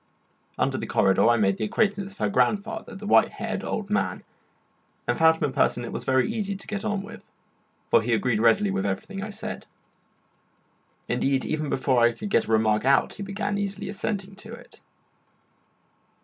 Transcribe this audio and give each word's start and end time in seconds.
Under 0.57 0.79
the 0.79 0.87
corridor 0.87 1.27
I 1.29 1.37
made 1.37 1.57
the 1.57 1.63
acquaintance 1.65 2.11
of 2.13 2.17
her 2.17 2.27
grandfather, 2.31 2.95
the 2.95 3.05
white 3.05 3.29
haired 3.29 3.63
old 3.63 3.91
man, 3.91 4.23
and 5.07 5.15
found 5.15 5.37
him 5.37 5.51
a 5.51 5.53
person 5.53 5.85
it 5.85 5.91
was 5.91 6.05
very 6.05 6.27
easy 6.27 6.55
to 6.55 6.65
get 6.65 6.83
on 6.83 7.03
with, 7.03 7.21
for 7.91 8.01
he 8.01 8.11
agreed 8.15 8.39
readily 8.41 8.71
with 8.71 8.83
everything 8.87 9.23
I 9.23 9.29
said. 9.29 9.67
Indeed, 11.07 11.45
even 11.45 11.69
before 11.69 11.99
I 11.99 12.13
could 12.13 12.31
get 12.31 12.45
a 12.45 12.51
remark 12.51 12.83
out 12.83 13.13
he 13.13 13.21
began 13.21 13.59
eagerly 13.59 13.89
assenting 13.89 14.33
to 14.37 14.51
it. 14.53 14.81